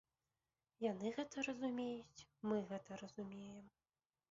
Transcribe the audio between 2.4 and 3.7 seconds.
мы гэта разумеем.